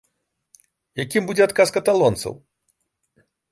Якім 1.03 1.27
будзе 1.29 1.43
адказ 1.47 1.67
каталонцаў? 1.77 2.33